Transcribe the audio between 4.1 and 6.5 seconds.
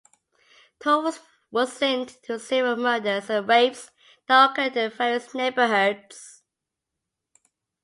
that occurred in various neighborhoods.